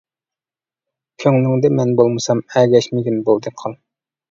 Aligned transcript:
كۆڭلۈڭدە 1.25 1.71
مەن 1.81 1.93
بولمىسام، 2.01 2.43
ئەگەشمىگىن 2.57 3.23
بولدى 3.31 3.57
قال. 3.63 3.81